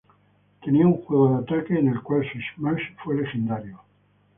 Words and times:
Tenía 0.63 0.87
un 0.87 0.99
juego 1.03 1.29
de 1.29 1.35
ataque 1.43 1.77
en 1.77 1.87
el 1.89 2.01
cual 2.01 2.23
su 2.25 2.39
smash 2.57 2.81
fue 3.03 3.21
legendario. 3.21 3.79